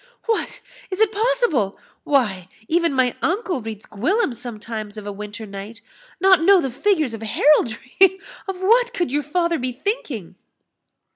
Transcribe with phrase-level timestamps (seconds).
[0.25, 0.61] "What!
[0.89, 1.77] is it possible?
[2.05, 5.79] Why, even my uncle reads Gwillym sometimes of a winter night
[6.19, 8.19] Not know the figures of heraldry!
[8.47, 10.37] of what could your father be thinking?"